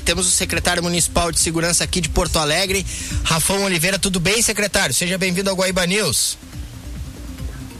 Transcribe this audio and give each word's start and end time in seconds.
temos 0.00 0.26
o 0.26 0.30
secretário 0.30 0.82
municipal 0.82 1.30
de 1.30 1.38
segurança 1.38 1.84
aqui 1.84 2.00
de 2.00 2.08
Porto 2.08 2.38
Alegre, 2.38 2.84
Rafão 3.24 3.64
Oliveira. 3.64 3.98
Tudo 3.98 4.18
bem, 4.18 4.42
secretário? 4.42 4.94
Seja 4.94 5.18
bem-vindo 5.18 5.50
ao 5.50 5.56
Guaíba 5.56 5.86
News. 5.86 6.38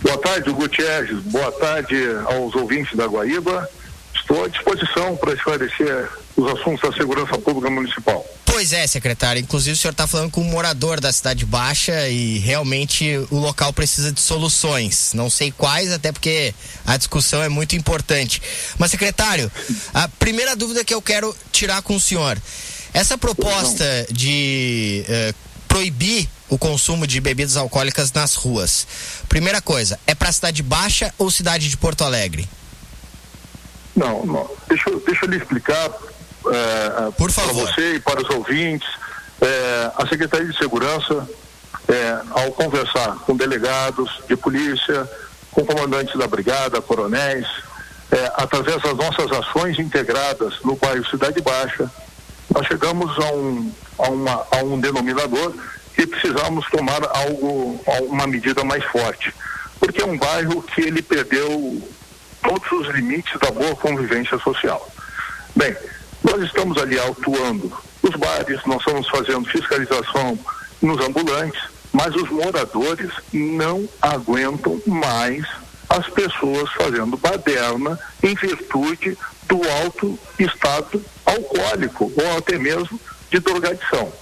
Boa 0.03 0.19
tarde, 0.19 0.51
Gutierrez. 0.51 1.11
Boa 1.25 1.53
tarde 1.53 1.97
aos 2.27 2.55
ouvintes 2.55 2.97
da 2.97 3.07
Guaíba. 3.07 3.69
Estou 4.31 4.45
à 4.45 4.49
disposição 4.49 5.17
para 5.17 5.33
esclarecer 5.33 6.09
os 6.37 6.47
assuntos 6.53 6.89
da 6.89 6.97
segurança 6.97 7.37
pública 7.37 7.69
municipal. 7.69 8.25
Pois 8.47 8.73
é, 8.73 8.87
secretário. 8.87 9.43
Inclusive, 9.43 9.73
o 9.73 9.77
senhor 9.77 9.91
está 9.91 10.07
falando 10.07 10.31
com 10.31 10.41
um 10.41 10.45
morador 10.45 11.01
da 11.01 11.13
Cidade 11.13 11.45
Baixa 11.45 12.09
e 12.09 12.39
realmente 12.39 13.27
o 13.29 13.39
local 13.39 13.73
precisa 13.73 14.13
de 14.13 14.21
soluções. 14.21 15.15
Não 15.15 15.29
sei 15.29 15.51
quais, 15.51 15.91
até 15.91 16.13
porque 16.13 16.55
a 16.87 16.97
discussão 16.97 17.43
é 17.43 17.49
muito 17.49 17.75
importante. 17.75 18.41
Mas, 18.79 18.93
secretário, 18.93 19.51
a 19.93 20.07
primeira 20.07 20.55
dúvida 20.55 20.85
que 20.85 20.95
eu 20.95 21.03
quero 21.03 21.35
tirar 21.51 21.83
com 21.83 21.97
o 21.97 22.01
senhor: 22.01 22.39
essa 22.95 23.19
proposta 23.19 24.07
de 24.13 25.05
uh, 25.09 25.35
proibir 25.67 26.29
o 26.49 26.57
consumo 26.57 27.05
de 27.05 27.21
bebidas 27.21 27.57
alcoólicas 27.57 28.13
nas 28.13 28.37
ruas. 28.37 28.87
Primeira 29.29 29.61
coisa, 29.61 29.99
é 30.07 30.15
para 30.15 30.31
Cidade 30.31 30.63
Baixa 30.63 31.13
ou 31.19 31.33
cidade 31.33 31.69
de 31.69 31.77
Porto 31.77 32.05
Alegre? 32.05 32.49
Não, 34.01 34.25
não. 34.25 34.51
Deixa, 34.67 34.91
deixa 35.07 35.27
eu 35.27 35.31
lhe 35.31 35.37
explicar 35.37 35.91
é, 36.47 37.11
Por 37.19 37.31
favor. 37.31 37.55
para 37.55 37.73
você 37.73 37.95
e 37.97 38.01
para 38.01 38.23
os 38.23 38.31
ouvintes. 38.31 38.89
É, 39.43 39.91
a 39.95 40.07
Secretaria 40.07 40.49
de 40.49 40.57
Segurança, 40.57 41.29
é, 41.87 42.21
ao 42.31 42.51
conversar 42.53 43.17
com 43.27 43.37
delegados 43.37 44.23
de 44.27 44.37
polícia, 44.37 45.07
com 45.51 45.67
comandantes 45.67 46.19
da 46.19 46.27
brigada, 46.27 46.81
coronéis, 46.81 47.47
é, 48.11 48.33
através 48.37 48.81
das 48.83 48.97
nossas 48.97 49.31
ações 49.33 49.79
integradas 49.79 50.55
no 50.65 50.77
bairro 50.77 51.07
Cidade 51.09 51.41
Baixa, 51.43 51.91
nós 52.55 52.67
chegamos 52.67 53.19
a 53.19 53.33
um, 53.33 53.73
a 53.99 54.09
uma, 54.09 54.47
a 54.51 54.57
um 54.65 54.81
denominador 54.81 55.55
que 55.95 56.07
precisamos 56.07 56.67
tomar 56.71 57.01
algo, 57.15 57.79
uma 58.09 58.27
medida 58.27 58.65
mais 58.65 58.83
forte. 58.85 59.33
Porque 59.79 60.01
é 60.01 60.07
um 60.07 60.17
bairro 60.17 60.63
que 60.63 60.81
ele 60.81 61.03
perdeu 61.03 61.83
todos 62.43 62.73
os 62.73 62.95
limites 62.95 63.39
da 63.41 63.51
boa 63.51 63.75
convivência 63.77 64.39
social. 64.39 64.91
Bem, 65.55 65.75
nós 66.23 66.43
estamos 66.43 66.79
ali 66.79 66.99
atuando 66.99 67.73
nos 68.03 68.17
bares, 68.17 68.61
nós 68.67 68.79
estamos 68.79 69.09
fazendo 69.09 69.49
fiscalização 69.49 70.39
nos 70.81 71.05
ambulantes, 71.05 71.63
mas 71.93 72.15
os 72.15 72.31
moradores 72.31 73.11
não 73.33 73.89
aguentam 74.01 74.81
mais 74.87 75.45
as 75.89 76.09
pessoas 76.09 76.71
fazendo 76.73 77.17
baderna 77.17 77.99
em 78.23 78.35
virtude 78.35 79.19
do 79.49 79.61
alto 79.83 80.19
estado 80.39 81.05
alcoólico 81.27 82.13
ou 82.17 82.39
até 82.39 82.57
mesmo 82.59 82.99
de 83.29 83.41
drogadição. 83.41 84.13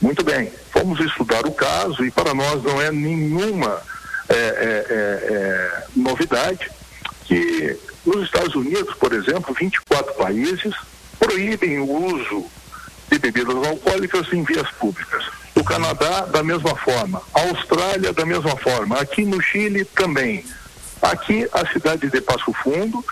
Muito 0.00 0.22
bem, 0.22 0.52
fomos 0.70 1.00
estudar 1.00 1.46
o 1.46 1.52
caso 1.52 2.04
e 2.04 2.10
para 2.10 2.34
nós 2.34 2.62
não 2.62 2.80
é 2.80 2.90
nenhuma 2.90 3.80
é, 4.28 4.34
é, 4.34 4.86
é 4.90 5.84
novidade 5.96 6.70
que 7.30 7.78
nos 8.04 8.24
Estados 8.24 8.56
Unidos, 8.56 8.92
por 8.96 9.12
exemplo, 9.12 9.54
24 9.54 10.14
países 10.14 10.74
proíbem 11.16 11.78
o 11.78 12.06
uso 12.06 12.44
de 13.08 13.20
bebidas 13.20 13.54
alcoólicas 13.54 14.32
em 14.32 14.42
vias 14.42 14.68
públicas. 14.72 15.26
O 15.54 15.62
Canadá, 15.62 16.22
da 16.22 16.42
mesma 16.42 16.74
forma. 16.74 17.22
A 17.32 17.42
Austrália, 17.42 18.12
da 18.12 18.26
mesma 18.26 18.56
forma. 18.56 18.98
Aqui 18.98 19.24
no 19.24 19.40
Chile, 19.40 19.84
também. 19.84 20.44
Aqui, 21.00 21.48
a 21.52 21.64
cidade 21.72 22.10
de 22.10 22.20
Passo 22.20 22.52
Fundo 22.64 23.04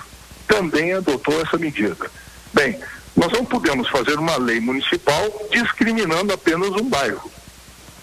também 0.49 0.95
adotou 0.95 1.41
essa 1.41 1.57
medida. 1.57 2.11
Bem, 2.53 2.77
nós 3.17 3.31
não 3.33 3.45
podemos 3.45 3.89
fazer 3.89 4.19
uma 4.19 4.37
lei 4.37 4.59
municipal 4.59 5.49
discriminando 5.53 6.33
apenas 6.33 6.71
um 6.71 6.89
bairro. 6.89 7.31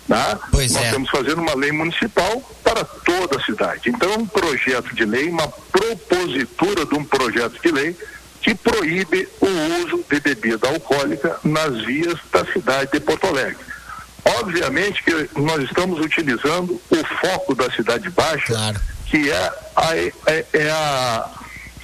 Tá? 0.07 0.39
Pois 0.49 0.71
Nós 0.71 0.85
é. 0.85 0.91
temos 0.91 1.09
que 1.09 1.17
fazer 1.17 1.33
uma 1.33 1.55
lei 1.55 1.73
municipal 1.73 2.41
para 2.75 2.83
toda 2.83 3.37
a 3.37 3.45
cidade. 3.45 3.89
Então, 3.89 4.11
é 4.11 4.17
um 4.17 4.27
projeto 4.27 4.93
de 4.93 5.05
lei, 5.05 5.29
uma 5.29 5.47
propositura 5.47 6.85
de 6.85 6.93
um 6.95 7.05
projeto 7.05 7.61
de 7.61 7.71
lei 7.71 7.95
que 8.41 8.53
proíbe 8.53 9.27
o 9.39 9.47
uso 9.85 10.03
de 10.09 10.19
bebida 10.19 10.67
alcoólica 10.67 11.39
nas 11.43 11.85
vias 11.85 12.19
da 12.31 12.45
cidade 12.51 12.91
de 12.91 12.99
Porto 12.99 13.27
Alegre. 13.27 13.63
Obviamente 14.39 15.01
que 15.03 15.29
nós 15.39 15.63
estamos 15.63 15.99
utilizando 15.99 16.79
o 16.89 17.05
foco 17.21 17.55
da 17.55 17.71
Cidade 17.71 18.09
Baixa, 18.09 18.53
Claro. 18.53 18.79
que 19.05 19.31
é 19.31 19.51
a, 19.75 19.95
é, 19.95 20.45
é 20.53 20.69
a, 20.71 21.29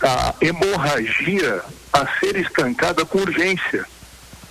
a 0.01 0.35
hemorragia 0.41 1.61
a 1.93 2.05
ser 2.19 2.35
estancada 2.35 3.05
com 3.05 3.19
urgência. 3.19 3.85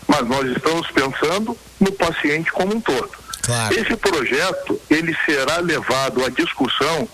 Mas 0.06 0.26
nós 0.26 0.46
estamos 0.50 0.90
pensando 0.90 1.56
no 1.78 1.92
paciente 1.92 2.50
como 2.50 2.76
um 2.76 2.80
todo. 2.80 3.10
Claro. 3.50 3.80
Esse 3.80 3.96
projeto 3.96 4.80
ele 4.88 5.16
será 5.26 5.58
levado 5.58 6.24
à 6.24 6.28
discussão 6.28 7.08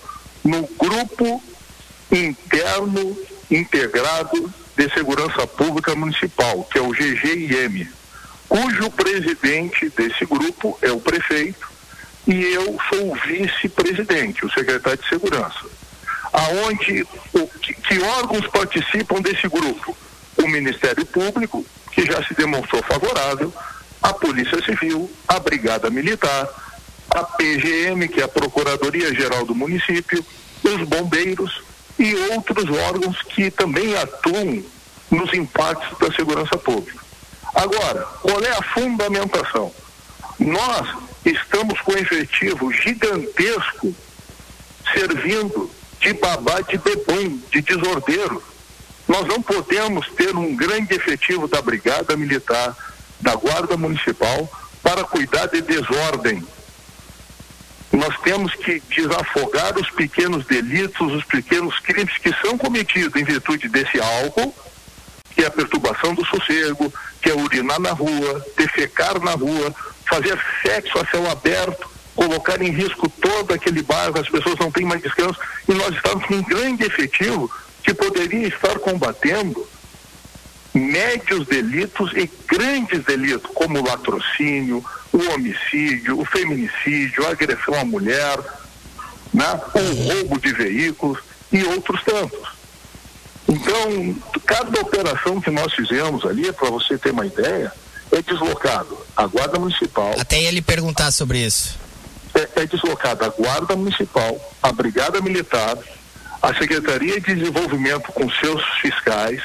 no 0.45 0.69
grupo 0.79 1.43
interno 2.13 3.17
integrado 3.51 4.53
de 4.77 4.93
segurança 4.93 5.47
pública 5.47 5.95
municipal, 5.95 6.63
que 6.71 6.77
é 6.77 6.83
o 6.83 6.91
GGIM, 6.91 7.89
cujo 8.51 8.91
presidente 8.91 9.89
desse 9.97 10.27
grupo 10.27 10.79
é 10.83 10.93
o 10.93 11.01
prefeito 11.01 11.67
e 12.27 12.35
eu 12.53 12.79
sou 12.91 13.13
o 13.13 13.15
vice-presidente, 13.15 14.45
o 14.45 14.53
secretário 14.53 15.03
de 15.03 15.09
segurança. 15.09 15.65
Aonde 16.35 17.07
o, 17.33 17.49
que, 17.49 17.73
que 17.73 17.99
órgãos 17.99 18.47
participam 18.49 19.23
desse 19.23 19.49
grupo? 19.49 19.97
O 20.37 20.47
Ministério 20.49 21.07
Público, 21.07 21.65
que 21.93 22.05
já 22.05 22.23
se 22.25 22.35
demonstrou 22.35 22.83
favorável, 22.83 23.51
a 24.07 24.15
Polícia 24.15 24.63
Civil, 24.65 25.11
a 25.27 25.41
Brigada 25.41 25.91
Militar, 25.91 26.49
a 27.11 27.25
PGM, 27.25 28.07
que 28.07 28.21
é 28.21 28.25
a 28.25 28.29
Procuradoria 28.29 29.13
Geral 29.13 29.45
do 29.45 29.53
Município, 29.53 30.25
os 30.63 30.89
bombeiros 30.89 31.61
e 31.99 32.15
outros 32.33 32.71
órgãos 32.87 33.21
que 33.23 33.51
também 33.51 33.97
atuam 33.97 34.63
nos 35.11 35.35
impactos 35.35 35.99
da 35.99 36.15
segurança 36.15 36.57
pública. 36.57 37.05
Agora, 37.53 38.03
qual 38.23 38.41
é 38.43 38.51
a 38.51 38.63
fundamentação? 38.63 39.75
Nós 40.39 40.89
estamos 41.25 41.81
com 41.81 41.93
um 41.93 41.99
efetivo 41.99 42.73
gigantesco 42.73 43.93
servindo 44.95 45.69
de 46.01 46.13
babá 46.13 46.61
de 46.61 46.79
bebum, 46.79 47.41
de 47.51 47.61
desordeiro. 47.61 48.41
Nós 49.09 49.27
não 49.27 49.43
podemos 49.43 50.09
ter 50.11 50.37
um 50.37 50.55
grande 50.55 50.95
efetivo 50.95 51.49
da 51.49 51.61
Brigada 51.61 52.17
Militar, 52.17 52.77
da 53.27 53.35
Guarda 53.35 53.77
Municipal, 53.77 54.49
para 54.81 55.03
cuidar 55.03 55.47
de 55.47 55.61
desordem. 55.61 56.47
Nós 57.91 58.17
temos 58.23 58.55
que 58.55 58.81
desafogar 58.89 59.77
os 59.77 59.91
pequenos 59.91 60.47
delitos, 60.47 61.13
os 61.13 61.25
pequenos 61.25 61.77
crimes 61.81 62.17
que 62.19 62.33
são 62.41 62.57
cometidos 62.57 63.21
em 63.21 63.25
virtude 63.25 63.69
desse 63.69 64.01
álcool, 64.01 64.55
que 65.35 65.43
é 65.43 65.47
a 65.47 65.51
perturbação 65.51 66.15
do 66.15 66.25
sossego, 66.25 66.93
que 67.21 67.29
é 67.29 67.35
urinar 67.35 67.81
na 67.81 67.91
rua, 67.91 68.47
defecar 68.57 69.21
na 69.21 69.33
rua, 69.33 69.75
fazer 70.09 70.39
sexo 70.63 70.97
a 71.01 71.07
céu 71.07 71.29
aberto, 71.29 71.91
colocar 72.15 72.63
em 72.63 72.71
risco 72.71 73.09
todo 73.09 73.53
aquele 73.53 73.83
bairro, 73.83 74.21
as 74.21 74.29
pessoas 74.29 74.57
não 74.61 74.71
têm 74.71 74.85
mais 74.85 75.03
descanso, 75.03 75.39
e 75.69 75.75
nós 75.75 75.93
estamos 75.97 76.25
com 76.27 76.35
um 76.35 76.43
grande 76.45 76.85
efetivo 76.85 77.51
que 77.83 77.93
poderia 77.93 78.47
estar 78.47 78.79
combatendo 78.79 79.67
médios 80.77 81.47
delitos 81.47 82.13
e 82.15 82.31
grandes 82.47 83.05
delitos, 83.05 83.51
como 83.55 83.79
o 83.81 83.85
latrocínio, 83.87 84.85
o 85.13 85.33
homicídio, 85.33 86.21
o 86.21 86.25
feminicídio, 86.25 87.27
a 87.27 87.31
agressão 87.31 87.75
à 87.75 87.85
mulher, 87.85 88.39
né? 89.33 89.61
o 89.75 90.13
roubo 90.13 90.39
de 90.41 90.53
veículos 90.53 91.19
e 91.51 91.63
outros 91.65 92.03
tantos. 92.05 92.57
Então, 93.49 94.17
cada 94.45 94.81
operação 94.81 95.41
que 95.41 95.51
nós 95.51 95.73
fizemos 95.73 96.25
ali, 96.25 96.53
para 96.53 96.69
você 96.71 96.99
ter 96.99 97.11
uma 97.11 97.25
ideia, 97.27 97.73
é 98.13 98.21
deslocado 98.21 98.99
a 99.17 99.27
Guarda 99.27 99.59
Municipal, 99.59 100.15
Até 100.19 100.51
lhe 100.51 100.63
perguntar 100.63 101.11
sobre 101.11 101.39
isso. 101.45 101.79
é, 102.35 102.63
é 102.63 102.67
deslocada 102.67 103.27
a 103.27 103.29
Guarda 103.31 103.75
Municipal, 103.77 104.39
a 104.63 104.73
Brigada 104.73 105.21
Militar, 105.21 105.77
a 106.43 106.55
Secretaria 106.55 107.21
de 107.21 107.35
Desenvolvimento 107.35 108.13
com 108.13 108.29
seus 108.31 108.63
fiscais, 108.81 109.41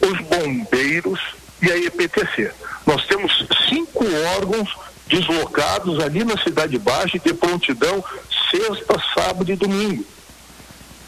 os 0.00 0.20
bombeiros 0.26 1.20
e 1.62 1.70
a 1.70 1.76
EPTC. 1.76 2.50
Nós 2.86 3.06
temos 3.06 3.46
cinco 3.68 4.04
órgãos 4.36 4.68
deslocados 5.06 6.00
ali 6.00 6.24
na 6.24 6.36
Cidade 6.42 6.78
Baixa 6.78 7.18
de 7.18 7.32
prontidão 7.32 8.04
sexta, 8.50 9.00
sábado 9.14 9.50
e 9.50 9.56
domingo 9.56 10.04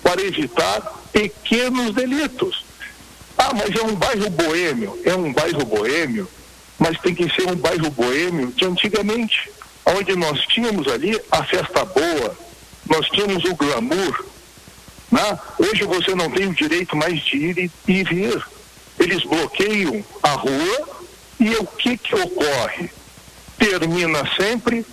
para 0.02 0.22
evitar 0.22 0.80
pequenos 1.12 1.94
delitos. 1.94 2.64
Ah, 3.36 3.52
mas 3.54 3.74
é 3.74 3.82
um 3.82 3.94
bairro 3.94 4.30
boêmio. 4.30 4.98
É 5.04 5.14
um 5.14 5.32
bairro 5.32 5.64
boêmio, 5.64 6.28
mas 6.78 6.98
tem 7.00 7.14
que 7.14 7.28
ser 7.34 7.46
um 7.46 7.56
bairro 7.56 7.90
boêmio 7.90 8.52
de 8.52 8.64
antigamente, 8.64 9.50
onde 9.84 10.16
nós 10.16 10.40
tínhamos 10.46 10.88
ali 10.88 11.20
a 11.30 11.44
festa 11.44 11.84
boa, 11.84 12.36
nós 12.88 13.06
tínhamos 13.10 13.44
o 13.44 13.54
glamour. 13.54 14.24
Né? 15.10 15.38
Hoje 15.58 15.84
você 15.84 16.14
não 16.14 16.30
tem 16.30 16.46
o 16.46 16.54
direito 16.54 16.96
mais 16.96 17.20
de 17.20 17.36
ir 17.36 17.70
e, 17.86 18.02
vir. 18.04 18.42
Eles 18.98 19.22
bloqueiam 19.24 20.02
a 20.22 20.30
rua 20.30 20.88
E 21.40 21.50
o 21.56 21.66
que 21.66 21.96
que 21.96 22.14
ocorre? 22.14 22.90
Termina 23.58 24.22
sempre 24.36 24.84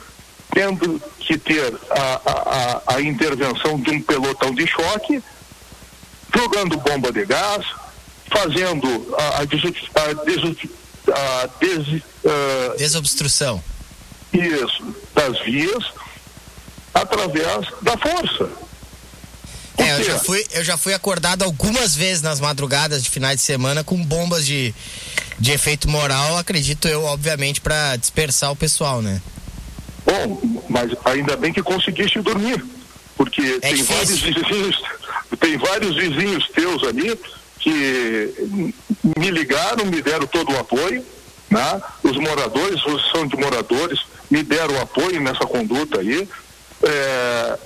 tendo 0.51 0.99
que 1.19 1.37
ter 1.37 1.77
a, 1.91 2.21
a, 2.25 2.81
a, 2.95 3.01
intervenção 3.01 3.79
de 3.79 3.91
um 3.91 4.01
pelotão 4.01 4.51
de 4.53 4.65
choque, 4.65 5.21
jogando 6.33 6.77
bomba 6.77 7.11
de 7.11 7.25
gás, 7.25 7.65
fazendo 8.31 9.13
a, 9.17 9.23
a, 9.23 9.41
a, 9.41 9.41
a 9.41 9.45
des, 11.59 12.01
uh, 12.23 12.77
desobstrução. 12.77 13.61
Isso, 14.31 14.95
das 15.13 15.37
vias, 15.41 15.83
através 16.93 17.67
da 17.81 17.97
força. 17.97 18.49
É, 19.77 19.99
eu 19.99 20.03
já, 20.03 20.19
fui, 20.19 20.45
eu 20.51 20.63
já 20.63 20.77
fui 20.77 20.93
acordado 20.93 21.43
algumas 21.43 21.95
vezes 21.95 22.21
nas 22.21 22.39
madrugadas 22.39 23.03
de 23.03 23.09
finais 23.09 23.37
de 23.37 23.41
semana 23.43 23.83
com 23.83 24.01
bombas 24.03 24.45
de, 24.45 24.73
de 25.39 25.51
efeito 25.51 25.89
moral, 25.89 26.37
acredito 26.37 26.87
eu, 26.87 27.03
obviamente, 27.03 27.59
para 27.59 27.95
dispersar 27.97 28.51
o 28.51 28.55
pessoal, 28.55 29.01
né? 29.01 29.21
Bom, 30.05 30.39
mas 30.69 30.91
ainda 31.03 31.35
bem 31.35 31.51
que 31.51 31.61
conseguiste 31.61 32.21
dormir, 32.21 32.63
porque 33.17 33.59
é 33.61 33.73
tem 33.73 33.83
vários 33.83 34.19
vizinhos, 34.19 34.81
tem 35.39 35.57
vários 35.57 35.95
vizinhos 35.95 36.47
teus 36.49 36.83
ali 36.83 37.19
que 37.59 38.73
me 39.17 39.31
ligaram, 39.31 39.85
me 39.85 40.01
deram 40.01 40.27
todo 40.27 40.51
o 40.51 40.59
apoio, 40.59 41.03
né? 41.49 41.81
Os 42.03 42.17
moradores, 42.17 42.81
são 43.11 43.27
de 43.27 43.35
moradores, 43.35 43.99
me 44.29 44.43
deram 44.43 44.79
apoio 44.79 45.19
nessa 45.19 45.45
conduta 45.45 45.99
aí. 45.99 46.27
É, 46.83 47.57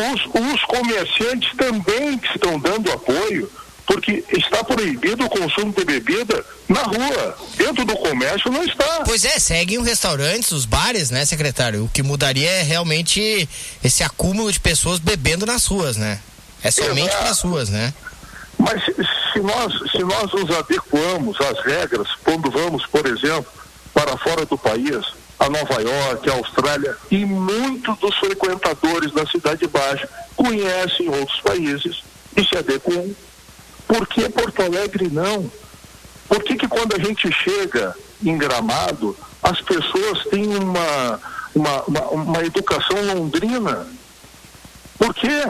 os, 0.00 0.54
os 0.54 0.64
comerciantes 0.64 1.56
também 1.56 2.20
estão 2.34 2.58
dando 2.58 2.90
apoio, 2.90 3.50
porque 3.86 4.24
está 4.30 4.62
proibido 4.62 5.24
o 5.24 5.28
consumo 5.28 5.72
de 5.72 5.84
bebida 5.84 6.44
na 6.68 6.82
rua. 6.82 7.38
Dentro 7.56 7.84
do 7.84 7.96
comércio 7.96 8.50
não 8.50 8.62
está. 8.62 9.02
Pois 9.04 9.24
é, 9.24 9.38
seguem 9.38 9.78
os 9.78 9.86
restaurantes, 9.86 10.52
os 10.52 10.64
bares, 10.64 11.10
né, 11.10 11.24
secretário? 11.24 11.84
O 11.84 11.88
que 11.88 12.02
mudaria 12.02 12.50
é 12.50 12.62
realmente 12.62 13.48
esse 13.82 14.02
acúmulo 14.02 14.52
de 14.52 14.60
pessoas 14.60 14.98
bebendo 14.98 15.44
nas 15.44 15.66
ruas, 15.66 15.96
né? 15.96 16.20
É 16.62 16.70
somente 16.70 17.10
para 17.16 17.30
as 17.30 17.40
ruas, 17.40 17.68
né? 17.68 17.92
Mas 18.58 18.84
se 18.84 19.40
nós, 19.40 19.72
se 19.90 19.98
nós 20.04 20.30
nos 20.32 20.56
adequamos 20.56 21.40
às 21.40 21.64
regras, 21.64 22.08
quando 22.22 22.50
vamos, 22.50 22.86
por 22.86 23.06
exemplo, 23.06 23.50
para 23.94 24.16
fora 24.18 24.44
do 24.44 24.58
país, 24.58 25.00
a 25.40 25.48
Nova 25.48 25.80
York, 25.80 26.28
a 26.28 26.34
Austrália, 26.34 26.96
e 27.10 27.24
muitos 27.24 27.98
dos 27.98 28.14
frequentadores 28.16 29.10
da 29.10 29.26
Cidade 29.26 29.66
Baixa 29.66 30.06
conhecem 30.36 31.08
outros 31.08 31.40
países 31.40 32.02
e 32.36 32.44
se 32.44 32.58
adequam. 32.58 33.08
Por 33.88 34.06
que 34.06 34.28
Porto 34.28 34.62
Alegre 34.62 35.08
não? 35.08 35.50
Por 36.28 36.42
que, 36.44 36.56
que 36.56 36.68
quando 36.68 36.94
a 36.94 36.98
gente 37.02 37.32
chega 37.32 37.96
em 38.22 38.36
Gramado, 38.36 39.16
as 39.42 39.60
pessoas 39.62 40.24
têm 40.26 40.46
uma, 40.46 41.20
uma, 41.54 41.82
uma, 41.84 42.00
uma 42.10 42.44
educação 42.44 43.02
londrina? 43.14 43.86
Por 44.98 45.14
quê? 45.14 45.42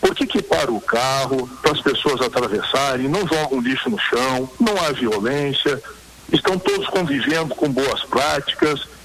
Por 0.00 0.14
que, 0.14 0.26
que 0.26 0.42
para 0.42 0.72
o 0.72 0.80
carro, 0.80 1.46
para 1.60 1.72
as 1.72 1.80
pessoas 1.82 2.22
atravessarem, 2.22 3.06
não 3.06 3.28
jogam 3.28 3.60
lixo 3.60 3.90
no 3.90 3.98
chão, 3.98 4.50
não 4.58 4.74
há 4.82 4.92
violência, 4.92 5.80
estão 6.32 6.58
todos 6.58 6.88
convivendo 6.88 7.54
com 7.54 7.68
boas 7.68 8.02
práticas, 8.04 8.95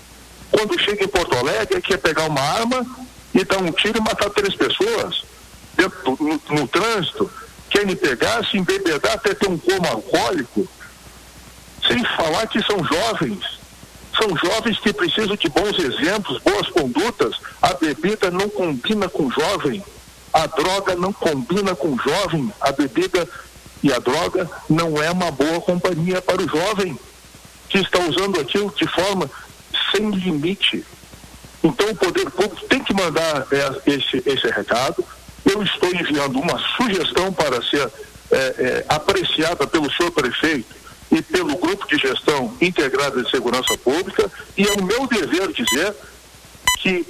quando 0.51 0.80
chega 0.80 1.06
em 1.06 1.07
Porto 1.07 1.36
Alegre, 1.38 1.81
quer 1.81 1.98
pegar 1.98 2.25
uma 2.25 2.42
arma 2.42 2.86
e 3.33 3.44
dar 3.44 3.57
um 3.57 3.71
tiro 3.71 3.98
e 3.98 4.01
matar 4.01 4.30
três 4.30 4.53
pessoas 4.56 5.24
dentro, 5.75 6.18
no, 6.19 6.59
no 6.59 6.68
trânsito, 6.68 7.31
quer 7.69 7.86
me 7.86 7.95
pegar, 7.95 8.45
se 8.45 8.57
embebedar 8.57 9.13
até 9.13 9.33
ter 9.33 9.50
um 9.50 9.57
coma 9.57 9.89
alcoólico, 9.89 10.68
sem 11.88 12.03
falar 12.03 12.48
que 12.48 12.62
são 12.63 12.83
jovens. 12.83 13.62
São 14.19 14.36
jovens 14.36 14.77
que 14.80 14.92
precisam 14.92 15.36
de 15.38 15.48
bons 15.48 15.80
exemplos, 15.80 16.42
boas 16.42 16.68
condutas. 16.69 17.36
A 17.62 17.74
bebida 17.74 18.30
não 18.30 18.50
combina 18.50 19.07
com 19.07 19.31
jovem. 19.31 19.81
A 20.33 20.45
droga 20.47 20.95
não 20.95 21.13
combina 21.13 21.74
com 21.74 21.97
jovem. 21.97 22.54
A 22.59 22.74
bebida 22.74 23.27
e 23.81 23.92
a 23.92 24.00
droga 24.00 24.50
não 24.69 25.01
é 25.01 25.09
uma 25.09 25.31
boa 25.31 25.62
companhia 25.62 26.21
para 26.21 26.42
o 26.42 26.47
jovem 26.47 27.00
que 27.69 27.80
está 27.80 28.00
usando 28.00 28.39
aquilo 28.39 28.74
de 28.75 28.86
forma 28.86 29.30
sem 29.91 30.09
limite. 30.09 30.83
Então 31.63 31.89
o 31.89 31.95
poder 31.95 32.29
público 32.31 32.65
tem 32.67 32.83
que 32.83 32.93
mandar 32.93 33.47
é, 33.51 33.91
esse, 33.91 34.23
esse 34.25 34.47
recado. 34.47 35.03
Eu 35.45 35.61
estou 35.63 35.93
enviando 35.93 36.39
uma 36.39 36.57
sugestão 36.77 37.31
para 37.33 37.61
ser 37.61 37.89
é, 38.31 38.35
é, 38.35 38.85
apreciada 38.88 39.67
pelo 39.67 39.91
senhor 39.91 40.11
prefeito 40.11 40.73
e 41.11 41.21
pelo 41.21 41.57
grupo 41.57 41.85
de 41.88 41.97
gestão 41.97 42.55
integrada 42.61 43.21
de 43.21 43.29
segurança 43.29 43.77
pública, 43.83 44.31
e 44.57 44.63
é 44.65 44.71
o 44.73 44.83
meu 44.83 45.05
dever 45.07 45.51
dizer 45.51 45.94
que 46.79 47.05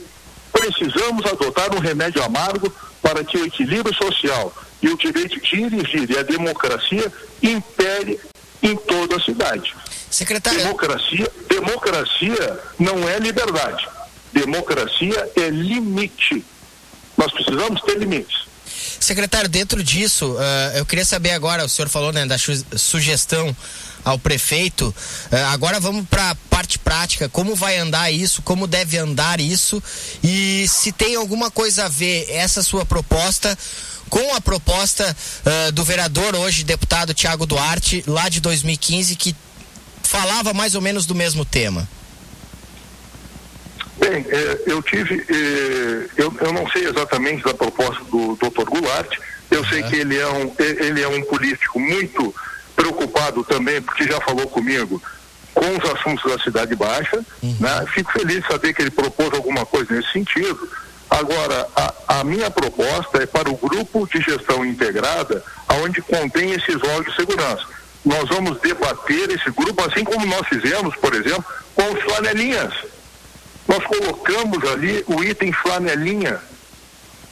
precisamos 0.51 1.23
adotar 1.25 1.73
um 1.75 1.79
remédio 1.79 2.23
amargo 2.23 2.73
para 3.01 3.23
que 3.23 3.37
o 3.37 3.45
equilíbrio 3.45 3.93
social 3.95 4.53
e 4.81 4.89
o 4.89 4.97
direito 4.97 5.39
de 5.39 5.55
ir 5.55 5.69
vir 5.69 6.09
e 6.09 6.17
a 6.17 6.23
democracia 6.23 7.11
impere 7.41 8.19
em 8.63 8.75
toda 8.75 9.17
a 9.17 9.21
cidade. 9.21 9.75
Secretário. 10.11 10.59
Democracia, 10.59 11.31
democracia 11.49 12.59
não 12.77 13.07
é 13.07 13.17
liberdade. 13.17 13.87
Democracia 14.33 15.31
é 15.37 15.49
limite. 15.49 16.45
Nós 17.17 17.31
precisamos 17.31 17.81
ter 17.81 17.97
limites. 17.97 18.51
Secretário, 18.99 19.49
dentro 19.49 19.83
disso, 19.83 20.33
uh, 20.33 20.77
eu 20.77 20.85
queria 20.85 21.05
saber 21.05 21.31
agora, 21.31 21.65
o 21.65 21.69
senhor 21.69 21.89
falou 21.89 22.11
né, 22.11 22.25
da 22.25 22.37
sugestão 22.37 23.55
ao 24.03 24.19
prefeito. 24.19 24.93
Uh, 25.31 25.35
agora 25.51 25.79
vamos 25.79 26.07
para 26.07 26.31
a 26.31 26.35
parte 26.49 26.77
prática. 26.77 27.27
Como 27.27 27.55
vai 27.55 27.77
andar 27.77 28.11
isso? 28.11 28.41
Como 28.41 28.67
deve 28.67 28.97
andar 28.97 29.39
isso? 29.39 29.81
E 30.23 30.65
se 30.67 30.91
tem 30.91 31.15
alguma 31.15 31.49
coisa 31.49 31.85
a 31.85 31.89
ver 31.89 32.27
essa 32.29 32.61
sua 32.61 32.85
proposta 32.85 33.57
com 34.09 34.35
a 34.35 34.41
proposta 34.41 35.15
uh, 35.45 35.71
do 35.71 35.83
vereador 35.83 36.35
hoje, 36.35 36.63
deputado 36.63 37.13
Tiago 37.13 37.45
Duarte, 37.45 38.03
lá 38.05 38.29
de 38.29 38.41
2015, 38.41 39.15
que 39.15 39.35
falava 40.11 40.53
mais 40.53 40.75
ou 40.75 40.81
menos 40.81 41.05
do 41.05 41.15
mesmo 41.15 41.45
tema? 41.45 41.87
Bem, 43.97 44.25
é, 44.27 44.63
eu 44.65 44.81
tive, 44.81 45.25
é, 45.29 46.09
eu, 46.17 46.33
eu 46.41 46.53
não 46.53 46.69
sei 46.69 46.85
exatamente 46.85 47.43
da 47.43 47.53
proposta 47.53 48.03
do 48.05 48.35
Dr. 48.35 48.65
Goulart, 48.69 49.17
eu 49.49 49.65
sei 49.65 49.83
que 49.83 49.95
ele 49.95 50.17
é, 50.17 50.27
um, 50.27 50.53
ele 50.59 51.01
é 51.01 51.07
um 51.07 51.23
político 51.23 51.79
muito 51.79 52.35
preocupado 52.75 53.43
também, 53.45 53.81
porque 53.81 54.03
já 54.03 54.19
falou 54.19 54.47
comigo 54.47 55.01
com 55.53 55.77
os 55.77 55.91
assuntos 55.91 56.29
da 56.29 56.41
Cidade 56.43 56.75
Baixa, 56.75 57.23
uhum. 57.41 57.55
né? 57.59 57.85
Fico 57.93 58.11
feliz 58.11 58.41
de 58.41 58.47
saber 58.47 58.73
que 58.73 58.81
ele 58.81 58.91
propôs 58.91 59.33
alguma 59.33 59.65
coisa 59.65 59.93
nesse 59.93 60.11
sentido. 60.11 60.69
Agora, 61.09 61.67
a, 61.75 62.19
a, 62.19 62.23
minha 62.23 62.49
proposta 62.49 63.21
é 63.21 63.25
para 63.25 63.49
o 63.49 63.57
grupo 63.57 64.07
de 64.07 64.21
gestão 64.21 64.65
integrada, 64.65 65.43
onde 65.83 66.01
contém 66.01 66.51
esses 66.51 66.75
órgãos 66.75 67.05
de 67.05 67.15
segurança 67.15 67.80
nós 68.03 68.27
vamos 68.29 68.59
debater 68.61 69.29
esse 69.29 69.49
grupo, 69.51 69.83
assim 69.85 70.03
como 70.03 70.25
nós 70.25 70.47
fizemos, 70.47 70.95
por 70.95 71.13
exemplo, 71.13 71.45
com 71.75 71.93
os 71.93 72.01
flanelinhas. 72.01 72.73
Nós 73.67 73.83
colocamos 73.85 74.63
ali 74.71 75.03
o 75.07 75.23
item 75.23 75.53
flanelinha. 75.53 76.39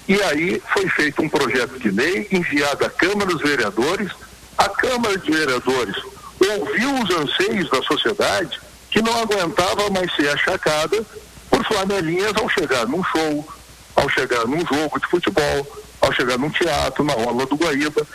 E 0.07 0.21
aí 0.23 0.61
foi 0.73 0.87
feito 0.89 1.21
um 1.21 1.29
projeto 1.29 1.79
de 1.79 1.89
lei 1.89 2.27
enviado 2.31 2.85
à 2.85 2.89
Câmara 2.89 3.25
dos 3.25 3.41
Vereadores. 3.41 4.11
A 4.57 4.69
Câmara 4.69 5.17
de 5.17 5.31
Vereadores 5.31 5.95
ouviu 6.39 6.93
os 7.01 7.09
anseios 7.11 7.69
da 7.69 7.81
sociedade 7.83 8.59
que 8.91 9.01
não 9.01 9.13
aguentava 9.21 9.89
mais 9.89 10.13
ser 10.15 10.29
achacada 10.29 11.03
por 11.49 11.63
flanelinhas 11.65 12.33
ao 12.35 12.49
chegar 12.49 12.87
num 12.87 13.03
show, 13.03 13.47
ao 13.95 14.09
chegar 14.09 14.45
num 14.45 14.65
jogo 14.65 14.99
de 14.99 15.07
futebol, 15.07 15.83
ao 16.01 16.13
chegar 16.13 16.37
num 16.37 16.49
teatro, 16.49 17.03
na 17.03 17.13
aula 17.13 17.45
do 17.45 17.55
Guaíba 17.55 18.05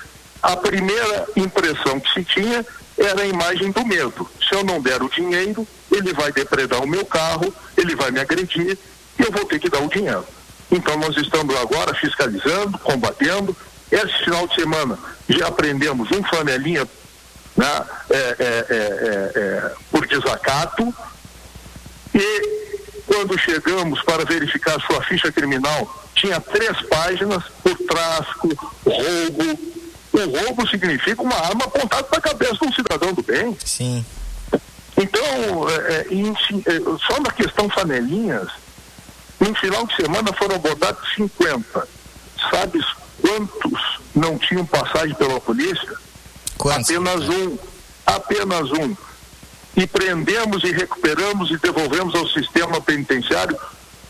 a 0.44 0.56
primeira 0.58 1.26
impressão 1.36 1.98
que 1.98 2.12
se 2.12 2.22
tinha 2.22 2.64
era 2.98 3.22
a 3.22 3.26
imagem 3.26 3.70
do 3.72 3.84
medo. 3.86 4.28
Se 4.46 4.54
eu 4.54 4.62
não 4.62 4.80
der 4.80 5.02
o 5.02 5.08
dinheiro, 5.08 5.66
ele 5.90 6.12
vai 6.12 6.30
depredar 6.30 6.82
o 6.82 6.86
meu 6.86 7.04
carro, 7.06 7.52
ele 7.76 7.96
vai 7.96 8.10
me 8.10 8.20
agredir 8.20 8.78
e 9.18 9.22
eu 9.22 9.32
vou 9.32 9.46
ter 9.46 9.58
que 9.58 9.70
dar 9.70 9.82
o 9.82 9.88
dinheiro. 9.88 10.24
Então 10.70 10.98
nós 10.98 11.16
estamos 11.16 11.56
agora 11.56 11.94
fiscalizando, 11.94 12.78
combatendo. 12.78 13.56
Esse 13.90 14.24
final 14.24 14.46
de 14.46 14.54
semana 14.54 14.98
já 15.28 15.48
aprendemos 15.48 16.10
um 16.10 16.22
flanelinha 16.24 16.86
né, 17.56 17.86
é, 18.10 18.16
é, 18.16 18.36
é, 18.38 18.76
é, 18.76 19.38
é 19.38 19.72
por 19.90 20.06
desacato 20.06 20.94
e 22.14 22.64
quando 23.06 23.38
chegamos 23.38 24.02
para 24.02 24.24
verificar 24.24 24.78
sua 24.82 25.02
ficha 25.02 25.30
criminal, 25.32 26.04
tinha 26.14 26.40
três 26.40 26.80
páginas 26.82 27.44
por 27.62 27.76
tráfico, 27.78 28.48
roubo, 28.84 29.73
o 30.24 30.44
roubo 30.44 30.68
significa 30.68 31.22
uma 31.22 31.36
arma 31.36 31.64
apontada 31.64 32.04
para 32.04 32.18
a 32.18 32.22
cabeça 32.22 32.56
de 32.56 32.66
um 32.66 32.72
cidadão 32.72 33.12
do 33.12 33.22
bem. 33.22 33.56
Sim. 33.64 34.04
Então, 34.96 35.68
é, 35.68 35.92
é 35.92 36.06
em, 36.10 36.30
é, 36.30 36.98
só 37.06 37.20
na 37.20 37.30
questão 37.30 37.68
flanelinhas, 37.68 38.48
no 39.40 39.54
final 39.56 39.86
de 39.86 39.96
semana 39.96 40.32
foram 40.32 40.56
abordados 40.56 41.14
50. 41.14 41.88
Sabes 42.50 42.84
quantos 43.20 44.00
não 44.14 44.38
tinham 44.38 44.64
passagem 44.66 45.14
pela 45.14 45.40
polícia? 45.40 45.92
Quantos? 46.56 46.90
Apenas 46.90 47.28
um. 47.28 47.58
Apenas 48.06 48.70
um. 48.70 48.96
e 49.76 49.86
prendemos 49.86 50.62
e 50.62 50.70
recuperamos 50.70 51.50
e 51.50 51.56
devolvemos 51.58 52.14
ao 52.14 52.28
sistema 52.28 52.80
penitenciário 52.80 53.58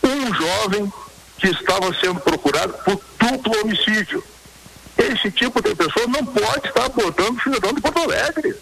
um 0.03 0.33
jovem 0.33 0.93
que 1.37 1.47
estava 1.47 1.93
sendo 1.99 2.19
procurado 2.19 2.73
por 2.85 3.01
duplo 3.19 3.61
homicídio. 3.61 4.23
Esse 5.11 5.31
tipo 5.31 5.61
de 5.61 5.75
pessoa 5.75 6.07
não 6.07 6.25
pode 6.25 6.67
estar 6.67 6.85
abordando 6.85 7.37
o 7.37 7.41
cidadão 7.41 7.73
de 7.73 7.81
Porto 7.81 7.99
Alegre. 7.99 8.55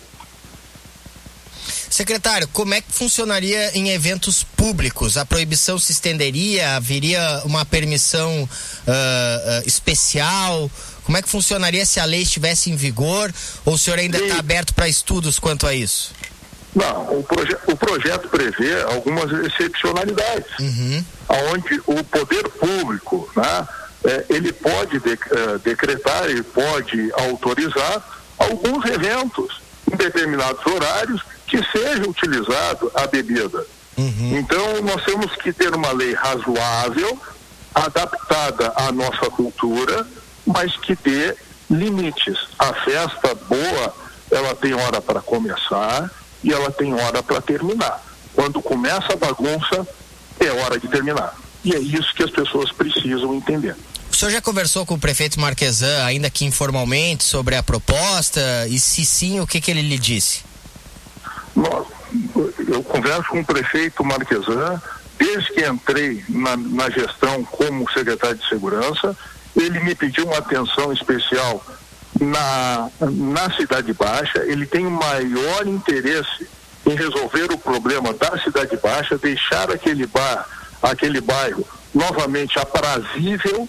Secretário, 1.89 2.47
como 2.47 2.73
é 2.73 2.81
que 2.81 2.91
funcionaria 2.91 3.77
em 3.77 3.91
eventos 3.91 4.43
públicos? 4.43 5.15
A 5.15 5.25
proibição 5.25 5.77
se 5.77 5.91
estenderia? 5.91 6.75
Haveria 6.75 7.43
uma 7.45 7.63
permissão 7.65 8.43
uh, 8.43 8.47
uh, 8.47 9.67
especial? 9.67 10.71
Como 11.03 11.17
é 11.17 11.21
que 11.21 11.29
funcionaria 11.29 11.85
se 11.85 11.99
a 11.99 12.05
lei 12.05 12.23
estivesse 12.23 12.71
em 12.71 12.75
vigor? 12.75 13.31
Ou 13.63 13.75
o 13.75 13.77
senhor 13.77 13.99
ainda 13.99 14.17
está 14.17 14.39
aberto 14.39 14.73
para 14.73 14.87
estudos 14.87 15.37
quanto 15.37 15.67
a 15.67 15.73
isso? 15.73 16.11
Não, 16.75 17.19
o, 17.19 17.23
proje 17.23 17.55
o 17.67 17.75
projeto 17.75 18.27
prevê 18.27 18.81
algumas 18.81 19.31
excepcionalidades, 19.45 20.57
uhum. 20.59 21.05
onde 21.51 21.79
o 21.85 22.03
poder 22.05 22.49
público, 22.49 23.31
né, 23.35 23.67
é, 24.03 24.25
ele 24.29 24.51
pode 24.51 24.99
de, 24.99 25.13
uh, 25.13 25.59
decretar, 25.63 26.25
ele 26.25 26.43
pode 26.43 27.11
autorizar 27.13 28.03
alguns 28.37 28.85
eventos 28.85 29.61
em 29.91 29.95
determinados 29.95 30.65
horários 30.65 31.21
que 31.47 31.57
seja 31.71 32.09
utilizado 32.09 32.91
a 32.93 33.07
bebida. 33.07 33.65
Uhum. 33.97 34.37
Então, 34.37 34.81
nós 34.81 35.03
temos 35.03 35.35
que 35.35 35.53
ter 35.53 35.73
uma 35.73 35.91
lei 35.91 36.13
razoável, 36.13 37.19
adaptada 37.73 38.73
à 38.75 38.91
nossa 38.91 39.29
cultura, 39.29 40.05
mas 40.45 40.75
que 40.77 40.95
dê 40.95 41.35
limites. 41.69 42.37
A 42.57 42.73
festa 42.73 43.35
boa, 43.35 43.95
ela 44.31 44.55
tem 44.55 44.73
hora 44.73 44.99
para 44.99 45.21
começar 45.21 46.09
e 46.43 46.51
ela 46.51 46.71
tem 46.71 46.93
hora 46.93 47.21
para 47.23 47.39
terminar. 47.39 48.03
Quando 48.33 48.61
começa 48.61 49.13
a 49.13 49.15
bagunça, 49.15 49.87
é 50.39 50.49
hora 50.51 50.79
de 50.79 50.87
terminar. 50.87 51.35
E 51.63 51.73
é 51.73 51.79
isso 51.79 52.13
que 52.13 52.23
as 52.23 52.31
pessoas 52.31 52.71
precisam 52.71 53.33
entender. 53.33 53.75
Senhor 54.23 54.31
já 54.31 54.41
conversou 54.41 54.85
com 54.85 54.93
o 54.93 54.97
prefeito 54.97 55.37
Marquesan, 55.37 56.05
ainda 56.05 56.29
que 56.29 56.45
informalmente, 56.45 57.25
sobre 57.25 57.57
a 57.57 57.61
proposta? 57.61 58.39
E 58.69 58.79
se 58.79 59.03
sim, 59.05 59.41
o 59.41 59.45
que, 59.45 59.59
que 59.59 59.69
ele 59.69 59.81
lhe 59.81 59.97
disse? 59.97 60.45
Eu 62.69 62.81
converso 62.83 63.25
com 63.27 63.41
o 63.41 63.45
prefeito 63.45 64.01
Marquesan, 64.01 64.81
desde 65.19 65.51
que 65.51 65.67
entrei 65.67 66.23
na, 66.29 66.55
na 66.55 66.89
gestão 66.89 67.43
como 67.43 67.91
secretário 67.91 68.37
de 68.37 68.47
segurança, 68.47 69.13
ele 69.57 69.81
me 69.81 69.93
pediu 69.93 70.25
uma 70.25 70.37
atenção 70.37 70.93
especial 70.93 71.61
na, 72.21 72.89
na 73.01 73.53
Cidade 73.57 73.91
Baixa, 73.91 74.39
ele 74.45 74.65
tem 74.65 74.85
o 74.85 74.91
maior 74.91 75.67
interesse 75.67 76.47
em 76.85 76.95
resolver 76.95 77.51
o 77.51 77.57
problema 77.57 78.13
da 78.13 78.41
Cidade 78.41 78.77
Baixa, 78.77 79.17
deixar 79.17 79.69
aquele 79.69 80.07
bar, 80.07 80.47
aquele 80.81 81.19
bairro 81.19 81.67
novamente 81.93 82.57
aprazível, 82.57 83.67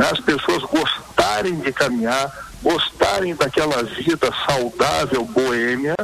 né? 0.00 0.08
as 0.10 0.20
pessoas 0.20 0.62
gostarem 0.62 1.56
de 1.56 1.70
caminhar, 1.72 2.50
gostarem 2.62 3.34
daquela 3.34 3.82
vida 3.82 4.30
saudável, 4.46 5.26
boêmia, 5.26 5.94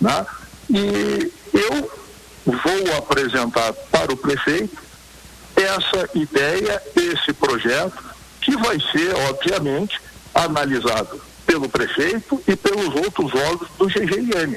né? 0.00 0.26
E 0.70 1.32
eu 1.52 1.90
vou 2.46 2.96
apresentar 2.96 3.74
para 3.90 4.10
o 4.12 4.16
prefeito 4.16 4.82
essa 5.54 6.08
ideia, 6.14 6.82
esse 6.96 7.32
projeto, 7.34 8.02
que 8.40 8.56
vai 8.56 8.78
ser, 8.92 9.14
obviamente, 9.28 10.00
analisado 10.34 11.20
pelo 11.46 11.68
prefeito 11.68 12.42
e 12.48 12.56
pelos 12.56 12.94
outros 12.94 13.34
órgãos 13.34 13.68
do 13.78 13.86
GGIM. 13.86 14.56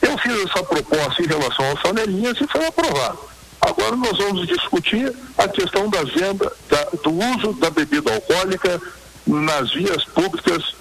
Eu 0.00 0.18
fiz 0.18 0.32
essa 0.44 0.62
proposta 0.62 1.22
em 1.22 1.26
relação 1.26 1.64
aos 1.68 1.80
flanelinhas 1.80 2.40
e 2.40 2.46
foi 2.46 2.64
aprovado. 2.64 3.31
Agora 3.62 3.94
nós 3.94 4.18
vamos 4.18 4.46
discutir 4.46 5.14
a 5.38 5.46
questão 5.46 5.88
da 5.88 6.02
venda, 6.02 6.52
da, 6.68 6.84
do 7.02 7.12
uso 7.12 7.52
da 7.60 7.70
bebida 7.70 8.12
alcoólica 8.12 8.82
nas 9.24 9.72
vias 9.72 10.04
públicas 10.04 10.74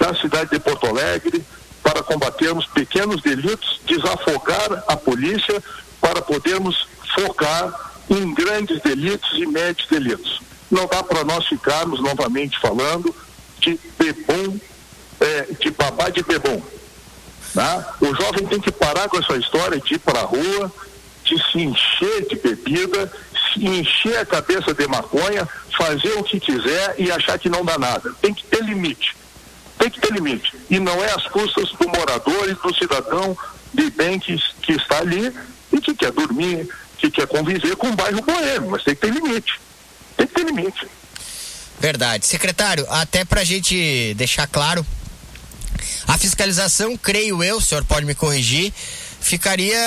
da 0.00 0.14
cidade 0.14 0.50
de 0.50 0.58
Porto 0.58 0.86
Alegre, 0.86 1.44
para 1.82 2.02
combatermos 2.02 2.66
pequenos 2.66 3.22
delitos, 3.22 3.80
desafogar 3.86 4.84
a 4.88 4.96
polícia 4.96 5.62
para 6.00 6.20
podermos 6.20 6.88
focar 7.14 7.92
em 8.10 8.34
grandes 8.34 8.80
delitos 8.82 9.30
e 9.34 9.46
médios 9.46 9.88
delitos. 9.88 10.40
Não 10.70 10.86
dá 10.86 11.02
para 11.02 11.24
nós 11.24 11.46
ficarmos 11.46 12.00
novamente 12.00 12.58
falando 12.58 13.14
de 13.60 13.78
bebom, 13.98 14.58
é, 15.20 15.42
de 15.60 15.70
babá 15.70 16.08
de 16.10 16.22
bebom. 16.22 16.60
Tá? 17.54 17.94
O 18.00 18.14
jovem 18.14 18.46
tem 18.46 18.60
que 18.60 18.70
parar 18.70 19.08
com 19.08 19.18
essa 19.18 19.36
história 19.36 19.80
de 19.80 19.94
ir 19.94 19.98
para 19.98 20.20
a 20.20 20.24
rua, 20.24 20.72
de 21.28 21.52
se 21.52 21.58
encher 21.58 22.26
de 22.28 22.36
bebida, 22.36 23.12
se 23.52 23.64
encher 23.64 24.18
a 24.18 24.26
cabeça 24.26 24.74
de 24.74 24.86
maconha, 24.86 25.48
fazer 25.76 26.12
o 26.14 26.24
que 26.24 26.40
quiser 26.40 26.94
e 26.98 27.10
achar 27.10 27.38
que 27.38 27.48
não 27.48 27.64
dá 27.64 27.78
nada. 27.78 28.12
Tem 28.20 28.32
que 28.34 28.44
ter 28.44 28.62
limite 28.64 29.16
tem 29.78 29.88
que 29.88 30.00
ter 30.00 30.12
limite. 30.12 30.52
E 30.68 30.78
não 30.80 31.02
é 31.02 31.12
às 31.12 31.26
custas 31.28 31.70
do 31.70 31.88
morador 31.88 32.48
e 32.48 32.54
do 32.54 32.74
cidadão 32.76 33.36
de 33.72 33.88
bem 33.90 34.18
que, 34.18 34.36
que 34.60 34.72
está 34.72 34.98
ali 34.98 35.32
e 35.72 35.80
que 35.80 35.94
quer 35.94 36.10
dormir, 36.10 36.68
que 36.98 37.10
quer 37.10 37.26
conviver 37.26 37.76
com 37.76 37.88
o 37.88 37.96
bairro 37.96 38.20
boêmio, 38.22 38.70
mas 38.70 38.82
tem 38.82 38.94
que 38.94 39.00
ter 39.02 39.12
limite. 39.12 39.60
Tem 40.16 40.26
que 40.26 40.34
ter 40.34 40.44
limite. 40.44 40.86
Verdade. 41.78 42.26
Secretário, 42.26 42.84
até 42.90 43.24
para 43.24 43.42
a 43.42 43.44
gente 43.44 44.14
deixar 44.14 44.48
claro, 44.48 44.84
a 46.08 46.18
fiscalização, 46.18 46.96
creio 46.96 47.42
eu, 47.44 47.58
o 47.58 47.60
senhor 47.60 47.84
pode 47.84 48.04
me 48.04 48.14
corrigir, 48.14 48.72
ficaria 49.20 49.78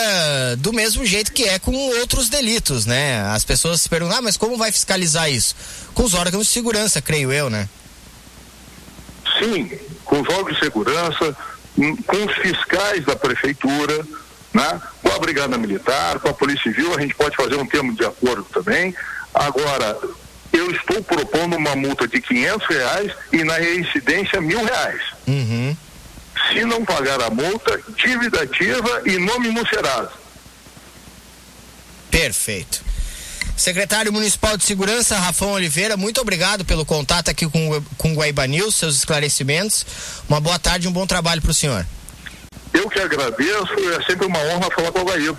do 0.57 0.73
mesmo 0.73 1.05
jeito 1.05 1.31
que 1.31 1.43
é 1.43 1.57
com 1.59 1.73
outros 1.99 2.29
delitos, 2.29 2.85
né? 2.85 3.21
As 3.33 3.43
pessoas 3.43 3.81
se 3.81 3.89
perguntam, 3.89 4.17
ah, 4.17 4.21
mas 4.21 4.37
como 4.37 4.57
vai 4.57 4.71
fiscalizar 4.71 5.31
isso? 5.31 5.55
Com 5.93 6.03
os 6.03 6.13
órgãos 6.13 6.47
de 6.47 6.53
segurança, 6.53 7.01
creio 7.01 7.31
eu, 7.31 7.49
né? 7.49 7.67
sim, 9.41 9.71
com 10.05 10.21
os 10.21 10.29
órgãos 10.29 10.55
de 10.55 10.63
segurança, 10.63 11.35
hum, 11.77 11.95
com 12.05 12.25
os 12.25 12.35
fiscais 12.37 13.03
da 13.05 13.15
prefeitura, 13.15 14.05
né? 14.53 14.81
com 15.01 15.09
a 15.09 15.19
Brigada 15.19 15.57
Militar, 15.57 16.19
com 16.19 16.29
a 16.29 16.33
Polícia 16.33 16.71
Civil, 16.71 16.93
a 16.95 17.01
gente 17.01 17.15
pode 17.15 17.35
fazer 17.35 17.55
um 17.55 17.65
termo 17.65 17.93
de 17.95 18.05
acordo 18.05 18.45
também. 18.53 18.93
Agora, 19.33 19.97
eu 20.53 20.69
estou 20.71 21.01
propondo 21.03 21.55
uma 21.55 21.75
multa 21.75 22.07
de 22.07 22.21
500 22.21 22.67
reais 22.67 23.11
e 23.31 23.43
na 23.43 23.55
reincidência 23.55 24.41
mil 24.41 24.63
reais. 24.63 25.01
Uhum. 25.27 25.75
Se 26.51 26.65
não 26.65 26.83
pagar 26.83 27.21
a 27.21 27.29
multa, 27.29 27.79
dívida 27.95 28.41
ativa 28.41 29.01
e 29.05 29.17
nome 29.17 29.49
inucerado. 29.49 30.09
Perfeito. 32.09 32.83
Secretário 33.55 34.11
Municipal 34.11 34.57
de 34.57 34.63
Segurança, 34.63 35.17
Rafão 35.17 35.51
Oliveira, 35.51 35.95
muito 35.95 36.19
obrigado 36.19 36.65
pelo 36.65 36.85
contato 36.85 37.29
aqui 37.29 37.47
com, 37.47 37.83
com 37.97 38.11
o 38.11 38.15
Guaíba 38.15 38.47
News, 38.47 38.75
seus 38.75 38.95
esclarecimentos. 38.95 39.85
Uma 40.27 40.39
boa 40.39 40.57
tarde 40.57 40.87
e 40.87 40.89
um 40.89 40.91
bom 40.91 41.05
trabalho 41.05 41.41
para 41.41 41.51
o 41.51 41.53
senhor. 41.53 41.85
Eu 42.73 42.89
que 42.89 42.99
agradeço, 42.99 43.73
é 43.99 44.03
sempre 44.05 44.25
uma 44.25 44.39
honra 44.39 44.69
falar 44.71 44.91
com 44.91 45.01
o 45.01 45.05
Guaíba. 45.05 45.37